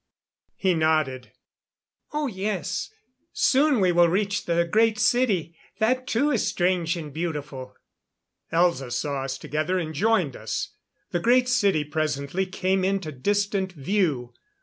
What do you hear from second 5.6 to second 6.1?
That